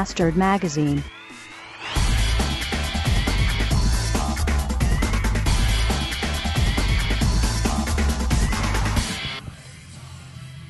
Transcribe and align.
Bastard 0.00 0.34
Magazine. 0.34 1.02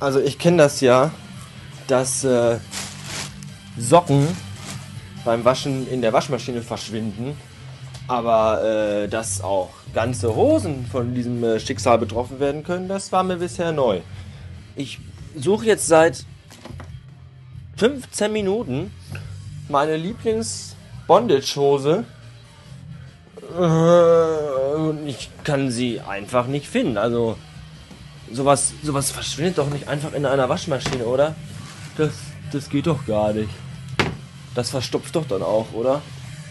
Also 0.01 0.19
ich 0.19 0.37
kenne 0.37 0.57
das 0.57 0.80
ja, 0.80 1.12
dass 1.87 2.25
äh, 2.25 2.59
Socken 3.79 4.27
beim 5.25 5.45
Waschen 5.45 5.89
in 5.89 6.03
der 6.03 6.12
Waschmaschine 6.12 6.62
verschwinden, 6.62 7.37
aber 8.09 8.65
äh, 8.65 9.09
dass 9.09 9.42
auch 9.42 9.70
ganze 9.95 10.34
Hosen 10.34 10.87
von 10.87 11.15
diesem 11.15 11.45
äh, 11.45 11.61
Schicksal 11.61 11.98
betroffen 11.98 12.41
werden 12.41 12.65
können, 12.65 12.89
das 12.89 13.12
war 13.12 13.23
mir 13.23 13.37
bisher 13.37 13.70
neu. 13.70 14.01
Ich 14.75 14.98
suche 15.37 15.67
jetzt 15.67 15.87
seit 15.87 16.25
15 17.77 18.31
Minuten 18.31 18.91
meine 19.70 19.97
Lieblings-Bondage-Hose 19.97 22.05
äh, 23.56 24.77
und 24.77 25.06
ich 25.06 25.30
kann 25.45 25.70
sie 25.70 26.01
einfach 26.01 26.47
nicht 26.47 26.69
finden. 26.69 26.98
Also 26.98 27.38
sowas, 28.33 28.75
sowas 28.83 29.11
verschwindet 29.11 29.59
doch 29.59 29.70
nicht 29.70 29.88
einfach 29.88 30.12
in 30.12 30.27
einer 30.27 30.48
Waschmaschine, 30.48 31.05
oder? 31.05 31.34
Das, 31.97 32.12
das 32.52 32.69
geht 32.69 32.87
doch 32.87 33.06
gar 33.06 33.33
nicht. 33.33 33.51
Das 34.55 34.70
verstopft 34.70 35.16
doch 35.16 35.27
dann 35.27 35.42
auch, 35.42 35.73
oder? 35.73 36.02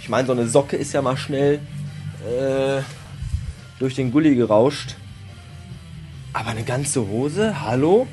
Ich 0.02 0.10
meine, 0.10 0.26
so 0.26 0.34
eine 0.34 0.48
Socke 0.48 0.78
ist 0.78 0.94
ja 0.94 1.02
mal 1.02 1.18
schnell 1.18 1.60
äh, 2.26 2.82
durch 3.80 3.96
den 3.96 4.12
Gully 4.12 4.36
gerauscht. 4.36 4.96
Aber 6.34 6.50
eine 6.50 6.64
ganze 6.64 7.08
Hose? 7.08 7.62
Hallo? 7.62 8.08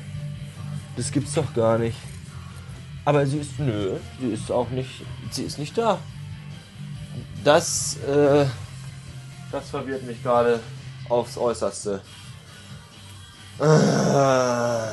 Das 0.95 1.11
gibt's 1.11 1.33
doch 1.33 1.53
gar 1.53 1.77
nicht. 1.77 1.97
Aber 3.07 3.25
sie 3.25 3.37
ist, 3.37 3.57
nö, 3.57 3.95
sie 4.19 4.33
ist 4.33 4.51
auch 4.51 4.69
nicht, 4.69 5.05
sie 5.31 5.43
ist 5.43 5.57
nicht 5.57 5.77
da. 5.77 5.97
Das, 7.41 7.95
äh, 8.05 8.45
das 9.49 9.69
verwirrt 9.69 10.03
mich 10.03 10.21
gerade 10.21 10.59
aufs 11.07 11.37
Äußerste. 11.37 12.01
Ah. 13.61 14.89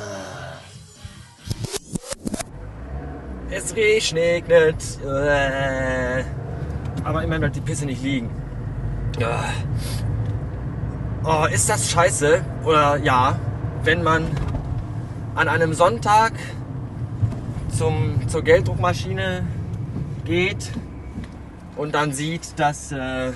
Es 3.49 3.75
regnet. 3.75 4.81
Äh. 5.05 6.23
Aber 7.03 7.21
immerhin 7.21 7.41
bleibt 7.41 7.57
die 7.57 7.61
Pisse 7.61 7.85
nicht 7.85 8.01
liegen. 8.01 8.29
Oh, 11.25 11.47
ist 11.51 11.67
das 11.67 11.91
scheiße? 11.91 12.45
Oder 12.63 12.95
ja, 12.95 13.37
wenn 13.83 14.03
man 14.03 14.25
an 15.35 15.49
einem 15.49 15.73
Sonntag 15.73 16.31
zum, 17.75 18.27
zur 18.27 18.41
Gelddruckmaschine 18.41 19.45
geht 20.23 20.71
und 21.75 21.93
dann 21.93 22.13
sieht, 22.13 22.57
dass 22.59 22.91
äh, 22.91 23.31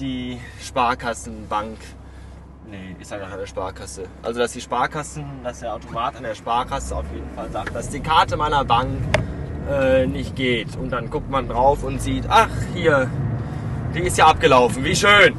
die 0.00 0.38
Sparkassenbank 0.60 1.78
Nee, 2.70 2.96
ist 3.00 3.10
halt 3.10 3.22
eine 3.22 3.46
Sparkasse. 3.46 4.04
Also, 4.22 4.40
dass 4.40 4.52
die 4.52 4.60
Sparkassen, 4.60 5.24
dass 5.42 5.60
der 5.60 5.72
Automat 5.72 6.16
an 6.16 6.22
der 6.22 6.34
Sparkasse 6.34 6.94
auf 6.94 7.06
jeden 7.14 7.30
Fall 7.34 7.48
sagt, 7.50 7.74
dass 7.74 7.88
die 7.88 8.00
Karte 8.00 8.36
meiner 8.36 8.62
Bank 8.62 8.90
äh, 9.70 10.06
nicht 10.06 10.36
geht. 10.36 10.76
Und 10.76 10.90
dann 10.90 11.08
guckt 11.08 11.30
man 11.30 11.48
drauf 11.48 11.82
und 11.82 12.02
sieht, 12.02 12.24
ach, 12.28 12.50
hier, 12.74 13.08
die 13.94 14.00
ist 14.00 14.18
ja 14.18 14.26
abgelaufen. 14.26 14.84
Wie 14.84 14.94
schön. 14.94 15.34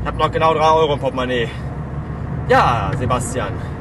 Ich 0.00 0.06
habe 0.06 0.16
noch 0.16 0.30
genau 0.30 0.54
3 0.54 0.60
Euro 0.60 0.94
im 0.94 1.00
Portemonnaie. 1.00 1.48
Ja, 2.48 2.92
Sebastian. 2.96 3.71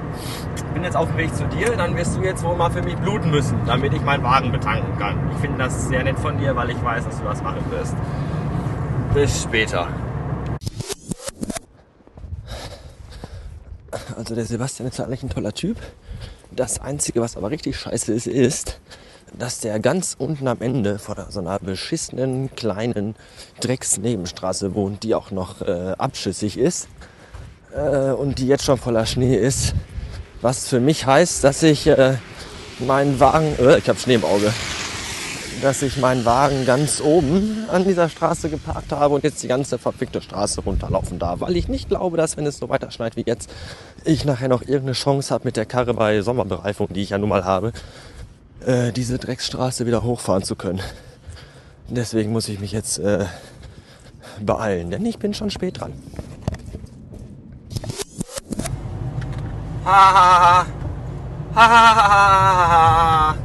Ich 0.72 0.76
bin 0.76 0.86
jetzt 0.86 0.96
auf 0.96 1.10
dem 1.10 1.18
Weg 1.18 1.36
zu 1.36 1.46
dir, 1.48 1.76
dann 1.76 1.98
wirst 1.98 2.16
du 2.16 2.22
jetzt 2.22 2.46
wohl 2.46 2.56
mal 2.56 2.72
für 2.72 2.82
mich 2.82 2.96
bluten 2.96 3.30
müssen, 3.30 3.60
damit 3.66 3.92
ich 3.92 4.02
meinen 4.04 4.24
Wagen 4.24 4.54
betanken 4.54 4.98
kann. 4.98 5.30
Ich 5.34 5.38
finde 5.42 5.58
das 5.58 5.90
sehr 5.90 6.02
nett 6.02 6.18
von 6.18 6.38
dir, 6.38 6.56
weil 6.56 6.70
ich 6.70 6.82
weiß, 6.82 7.04
dass 7.04 7.18
du 7.18 7.26
das 7.26 7.44
machen 7.44 7.62
wirst. 7.72 7.94
Bis 9.14 9.44
später. 9.44 9.90
Also 14.16 14.34
der 14.34 14.46
Sebastian 14.46 14.88
ist 14.88 14.98
eigentlich 15.02 15.24
ein 15.24 15.30
toller 15.30 15.52
Typ. 15.52 15.76
Das 16.52 16.80
Einzige, 16.80 17.20
was 17.20 17.36
aber 17.36 17.50
richtig 17.50 17.76
scheiße 17.76 18.14
ist, 18.14 18.28
ist, 18.28 18.80
dass 19.38 19.60
der 19.60 19.78
ganz 19.82 20.16
unten 20.18 20.48
am 20.48 20.62
Ende 20.62 21.00
vor 21.00 21.18
so 21.32 21.42
einer 21.42 21.60
beschissenen 21.60 22.56
kleinen 22.56 23.16
Drecksnebenstraße 23.60 24.74
wohnt, 24.74 25.04
die 25.04 25.16
auch 25.16 25.32
noch 25.32 25.62
äh, 25.62 25.96
abschüssig 25.98 26.58
ist 26.58 26.88
äh, 27.76 28.12
und 28.12 28.40
die 28.40 28.48
jetzt 28.48 28.64
schon 28.64 28.78
voller 28.78 29.06
Schnee 29.06 29.36
ist. 29.36 29.76
Was 30.42 30.68
für 30.68 30.80
mich 30.80 31.06
heißt, 31.06 31.44
dass 31.44 31.62
ich 31.62 31.86
äh, 31.86 32.16
meinen 32.80 33.20
Wagen, 33.20 33.56
äh, 33.60 33.78
ich 33.78 33.88
habe 33.88 34.00
Schnee 34.00 34.16
im 34.16 34.26
Auge, 34.26 34.52
dass 35.62 35.84
ich 35.84 35.98
meinen 35.98 36.26
Wagen 36.26 36.66
ganz 36.66 37.00
oben 37.00 37.66
an 37.72 37.84
dieser 37.84 38.10
Straße 38.10 38.50
geparkt 38.50 38.92
habe 38.92 39.14
und 39.14 39.24
jetzt 39.24 39.44
die 39.44 39.48
ganze 39.48 39.78
verfickte 39.78 40.20
Straße 40.20 40.62
runterlaufen 40.62 41.20
darf, 41.20 41.42
weil 41.42 41.56
ich 41.56 41.68
nicht 41.68 41.90
glaube, 41.90 42.18
dass 42.18 42.38
wenn 42.38 42.48
es 42.48 42.58
so 42.58 42.70
weiter 42.70 42.90
schneit 42.90 43.16
wie 43.16 43.24
jetzt, 43.24 43.52
ich 44.04 44.26
nachher 44.26 44.48
noch 44.48 44.64
irgendeine 44.64 44.94
Chance 44.94 45.32
habe 45.32 45.46
mit 45.46 45.58
der 45.58 45.68
Karre 45.68 45.94
bei 45.94 46.22
Sommerbereifung, 46.22 46.88
die 46.90 47.04
ich 47.04 47.12
ja 47.12 47.20
nun 47.20 47.30
mal 47.30 47.46
habe, 47.46 47.72
äh, 48.66 48.92
diese 48.92 49.20
Drecksstraße 49.20 49.86
wieder 49.86 50.04
hochfahren 50.04 50.44
zu 50.44 50.56
können. 50.56 50.82
Deswegen 51.88 52.32
muss 52.32 52.50
ich 52.50 52.60
mich 52.60 52.72
jetzt 52.72 52.98
äh, 52.98 53.26
beeilen, 54.44 54.90
denn 54.90 55.06
ich 55.06 55.20
bin 55.20 55.36
schon 55.36 55.52
spät 55.52 55.82
dran. 55.82 55.94
Ha 59.84 60.14
ha 60.14 60.66
ha 61.56 61.68
ha 61.68 63.36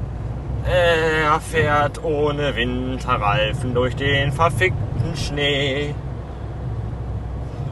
er 0.66 1.40
fährt 1.40 2.02
ohne 2.02 2.56
Winterreifen 2.56 3.72
durch 3.72 3.94
den 3.94 4.32
verfickten 4.32 5.16
Schnee. 5.16 5.94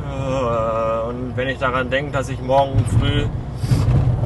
Äh, 0.09 1.09
und 1.09 1.37
wenn 1.37 1.49
ich 1.49 1.59
daran 1.59 1.91
denke, 1.91 2.13
dass 2.13 2.29
ich 2.29 2.41
morgen 2.41 2.85
früh 2.99 3.27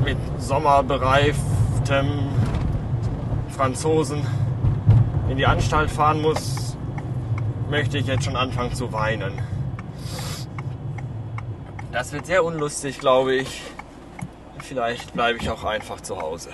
mit 0.05 0.19
sommerbereiftem 0.39 2.29
Franzosen 3.57 4.27
in 5.29 5.37
die 5.37 5.47
Anstalt 5.47 5.91
fahren 5.91 6.21
muss, 6.21 6.77
möchte 7.71 7.99
ich 7.99 8.07
jetzt 8.07 8.25
schon 8.25 8.37
anfangen 8.37 8.75
zu 8.75 8.93
weinen. 8.93 9.33
Das 11.93 12.13
wird 12.13 12.27
sehr 12.27 12.45
unlustig, 12.45 13.01
glaube 13.01 13.35
ich. 13.35 13.63
Vielleicht 14.69 15.15
bleibe 15.15 15.39
ich 15.39 15.49
auch 15.49 15.65
einfach 15.65 16.03
zu 16.03 16.21
Hause. 16.21 16.51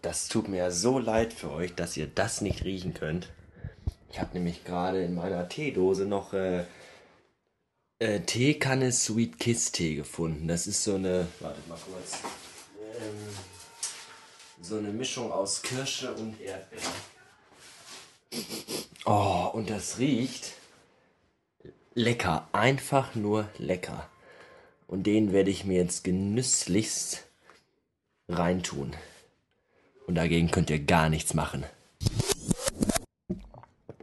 Das 0.00 0.28
tut 0.28 0.48
mir 0.48 0.70
so 0.70 0.98
leid 0.98 1.34
für 1.34 1.50
euch, 1.50 1.74
dass 1.74 1.94
ihr 1.98 2.06
das 2.06 2.40
nicht 2.40 2.64
riechen 2.64 2.94
könnt. 2.94 3.28
Ich 4.10 4.18
habe 4.18 4.32
nämlich 4.32 4.64
gerade 4.64 5.02
in 5.02 5.14
meiner 5.14 5.46
Teedose 5.50 6.06
noch 6.06 6.32
äh, 6.32 6.64
äh, 7.98 8.20
Teekanne 8.20 8.92
Sweet 8.92 9.38
Kiss 9.38 9.72
Tee 9.72 9.94
gefunden. 9.94 10.48
Das 10.48 10.66
ist 10.66 10.82
so 10.82 10.94
eine, 10.94 11.26
wartet 11.40 11.68
mal 11.68 11.76
kurz, 11.76 12.22
ähm, 12.98 13.28
so 14.60 14.76
eine 14.76 14.90
Mischung 14.90 15.32
aus 15.32 15.62
Kirsche 15.62 16.12
und 16.14 16.40
Erdbeeren. 16.40 16.84
Oh, 19.04 19.50
und 19.52 19.70
das 19.70 19.98
riecht 19.98 20.52
lecker, 21.94 22.48
einfach 22.52 23.14
nur 23.14 23.48
lecker. 23.58 24.08
Und 24.86 25.04
den 25.04 25.32
werde 25.32 25.50
ich 25.50 25.64
mir 25.64 25.78
jetzt 25.78 26.04
genüsslichst 26.04 27.24
reintun. 28.28 28.94
Und 30.06 30.14
dagegen 30.14 30.50
könnt 30.50 30.70
ihr 30.70 30.78
gar 30.78 31.08
nichts 31.10 31.34
machen. 31.34 31.64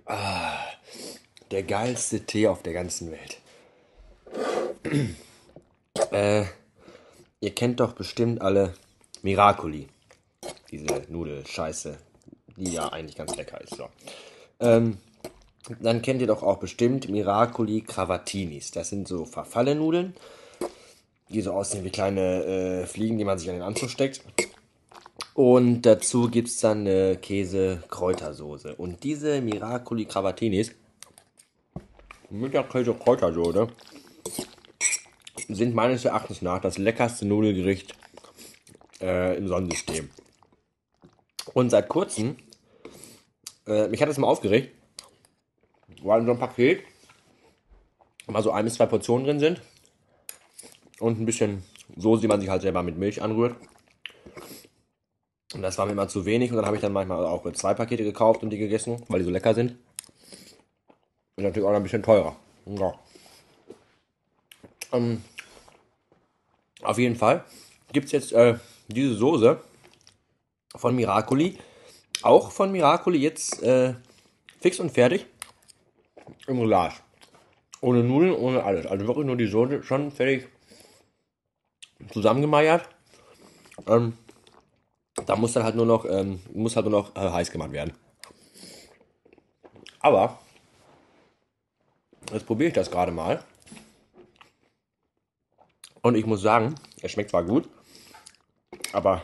Ah, 0.06 0.59
der 1.51 1.63
geilste 1.63 2.25
Tee 2.25 2.48
auf 2.48 2.62
der 2.62 2.74
ganzen 2.74 3.12
Welt. 3.12 3.38
äh, 6.12 6.45
ihr 7.39 7.56
kennt 7.56 7.80
doch 7.80 7.94
bestimmt 7.94 8.41
alle 8.41 8.75
Miracoli. 9.25 9.88
Diese 10.69 11.01
Nudelscheiße, 11.10 11.98
die 12.57 12.74
ja 12.74 12.89
eigentlich 12.89 13.16
ganz 13.16 13.36
lecker 13.36 13.60
ist. 13.60 13.75
So. 13.75 13.89
Ähm, 14.60 15.00
dann 15.80 16.04
kennt 16.04 16.22
ihr 16.22 16.27
doch 16.27 16.44
auch 16.44 16.60
bestimmt 16.60 17.10
Miracoli 17.10 17.81
Cravatinis. 17.81 18.69
Das 18.69 18.89
sind 18.89 19.07
so 19.07 19.25
Verfallenudeln, 19.25 20.13
die 21.30 21.42
so 21.42 21.54
aussehen 21.54 21.83
wie 21.83 21.89
kleine 21.89 22.44
äh, 22.44 22.86
Fliegen, 22.86 23.18
die 23.18 23.25
man 23.25 23.39
sich 23.39 23.50
an 23.50 23.56
den 23.56 23.63
Anzug 23.63 23.89
steckt. 23.89 24.22
Und 25.33 25.81
dazu 25.81 26.30
gibt 26.30 26.50
es 26.50 26.60
dann 26.60 26.81
eine 26.81 27.18
Käse-Kräutersoße. 27.18 28.75
Und 28.75 29.04
diese 29.04 29.42
Miracoli 29.42 30.06
Cravatinis 30.06 30.72
mit 32.30 32.54
der 32.54 32.62
Käse-Kräutersoße 32.62 33.69
sind 35.50 35.74
meines 35.74 36.06
Erachtens 36.06 36.44
nach 36.44 36.62
das 36.62 36.77
leckerste 36.77 37.25
Nudelgericht 37.25 37.95
äh, 39.01 39.38
im 39.38 39.47
Sonnensystem. 39.47 40.09
Und 41.53 41.69
seit 41.69 41.88
kurzem 41.89 42.38
Äh, 43.68 43.88
mich 43.88 44.01
hat 44.01 44.09
das 44.09 44.18
mal 44.18 44.27
aufgeregt. 44.27 44.75
Weil 46.03 46.19
in 46.19 46.25
so 46.25 46.31
einem 46.31 46.39
Paket 46.39 46.83
mal 48.27 48.44
so 48.44 48.51
ein 48.51 48.65
bis 48.65 48.75
zwei 48.75 48.86
Portionen 48.86 49.25
drin 49.25 49.39
sind. 49.39 49.62
Und 51.00 51.19
ein 51.19 51.25
bisschen 51.25 51.63
Soße, 51.97 52.21
die 52.21 52.27
man 52.27 52.39
sich 52.39 52.50
halt 52.50 52.62
selber 52.62 52.83
mit 52.83 52.97
Milch 52.97 53.21
anrührt. 53.21 53.56
Und 55.53 55.62
das 55.62 55.77
war 55.77 55.86
mir 55.86 55.94
immer 55.94 56.07
zu 56.07 56.25
wenig. 56.25 56.51
Und 56.51 56.57
dann 56.57 56.65
habe 56.65 56.75
ich 56.75 56.81
dann 56.81 56.94
manchmal 56.94 57.25
auch 57.25 57.51
zwei 57.53 57.74
Pakete 57.74 58.03
gekauft 58.03 58.44
und 58.44 58.50
die 58.50 58.57
gegessen, 58.57 59.03
weil 59.07 59.19
die 59.19 59.25
so 59.25 59.31
lecker 59.31 59.53
sind. 59.53 59.77
Und 61.36 61.44
natürlich 61.44 61.68
auch 61.68 61.74
ein 61.74 61.83
bisschen 61.83 62.03
teurer. 62.03 62.36
Ja. 62.65 62.94
Ähm, 64.91 65.24
auf 66.81 66.98
jeden 66.98 67.15
Fall 67.15 67.44
gibt 67.91 68.06
es 68.06 68.12
jetzt 68.12 68.31
äh, 68.31 68.57
diese 68.87 69.15
Soße 69.15 69.59
von 70.75 70.95
Miracoli. 70.95 71.57
Auch 72.21 72.51
von 72.51 72.71
Miracoli 72.71 73.19
jetzt 73.19 73.61
äh, 73.63 73.93
fix 74.59 74.79
und 74.79 74.91
fertig. 74.91 75.25
Im 76.47 76.63
Glas. 76.63 76.93
Ohne 77.81 78.03
Nudeln, 78.03 78.33
ohne 78.33 78.63
alles. 78.63 78.85
Also 78.85 79.07
wirklich 79.07 79.25
nur 79.25 79.35
die 79.35 79.47
Soße 79.47 79.83
schon 79.83 80.11
fertig 80.11 80.47
zusammengemeiert. 82.11 82.87
Ähm, 83.87 84.17
da 85.25 85.35
muss 85.35 85.53
dann 85.53 85.63
halt 85.63 85.75
nur 85.75 85.85
noch, 85.85 86.05
ähm, 86.05 86.41
muss 86.53 86.75
halt 86.75 86.85
nur 86.88 87.01
noch 87.01 87.15
äh, 87.15 87.29
heiß 87.29 87.51
gemacht 87.51 87.71
werden. 87.71 87.93
Aber, 89.99 90.39
jetzt 92.31 92.45
probiere 92.45 92.67
ich 92.67 92.73
das 92.73 92.91
gerade 92.91 93.11
mal. 93.11 93.43
Und 96.01 96.15
ich 96.15 96.25
muss 96.25 96.41
sagen, 96.41 96.75
es 97.01 97.11
schmeckt 97.11 97.31
zwar 97.31 97.43
gut, 97.43 97.67
aber 98.95 99.24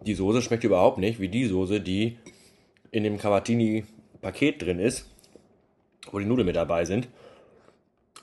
die 0.00 0.14
Soße 0.14 0.42
schmeckt 0.42 0.64
überhaupt 0.64 0.98
nicht 0.98 1.20
wie 1.20 1.28
die 1.28 1.46
Soße, 1.46 1.80
die 1.80 2.18
in 2.90 3.04
dem 3.04 3.16
Cavatini-Paket 3.16 4.62
drin 4.62 4.80
ist, 4.80 5.06
wo 6.10 6.18
die 6.18 6.24
Nudeln 6.24 6.46
mit 6.46 6.56
dabei 6.56 6.84
sind, 6.84 7.08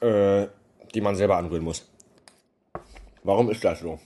äh, 0.02 0.48
die 0.94 1.02
man 1.02 1.16
selber 1.16 1.38
anrühren 1.38 1.64
muss. 1.64 1.90
Warum 3.24 3.50
ist 3.50 3.64
das 3.64 3.80
so? 3.80 4.00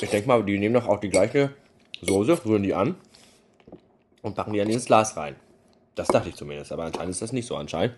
Ich 0.00 0.10
denke 0.10 0.28
mal, 0.28 0.44
die 0.44 0.58
nehmen 0.58 0.74
doch 0.74 0.86
auch 0.86 1.00
die 1.00 1.10
gleiche 1.10 1.54
Soße, 2.00 2.44
rühren 2.44 2.62
die 2.62 2.74
an 2.74 2.94
und 4.22 4.36
packen 4.36 4.52
die 4.52 4.60
dann 4.60 4.70
ins 4.70 4.84
Glas 4.84 5.16
rein. 5.16 5.34
Das 5.96 6.06
dachte 6.06 6.28
ich 6.28 6.36
zumindest, 6.36 6.70
aber 6.70 6.84
anscheinend 6.84 7.10
ist 7.10 7.22
das 7.22 7.32
nicht 7.32 7.46
so 7.46 7.56
anscheinend. 7.56 7.96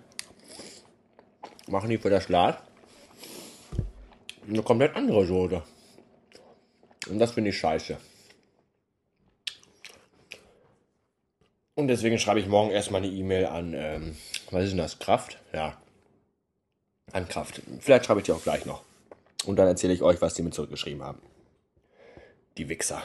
Machen 1.68 1.90
die 1.90 1.98
für 1.98 2.08
das 2.08 2.26
Glas 2.26 2.56
eine 4.48 4.62
komplett 4.62 4.96
andere 4.96 5.26
Soße. 5.26 5.62
Und 7.10 7.18
das 7.18 7.32
finde 7.32 7.50
ich 7.50 7.58
scheiße. 7.58 7.96
Und 11.74 11.88
deswegen 11.88 12.18
schreibe 12.18 12.40
ich 12.40 12.46
morgen 12.46 12.70
erstmal 12.70 13.02
eine 13.02 13.10
E-Mail 13.10 13.46
an, 13.46 13.74
ähm, 13.74 14.16
was 14.50 14.64
ist 14.64 14.70
denn 14.70 14.78
das? 14.78 14.98
Kraft? 14.98 15.38
Ja. 15.52 15.76
An 17.12 17.28
Kraft. 17.28 17.62
Vielleicht 17.80 18.06
schreibe 18.06 18.20
ich 18.20 18.26
die 18.26 18.32
auch 18.32 18.42
gleich 18.42 18.66
noch. 18.66 18.82
Und 19.46 19.56
dann 19.56 19.66
erzähle 19.66 19.94
ich 19.94 20.02
euch, 20.02 20.20
was 20.20 20.34
die 20.34 20.42
mir 20.42 20.50
zurückgeschrieben 20.50 21.02
haben. 21.02 21.20
Die 22.58 22.68
Wichser. 22.68 23.02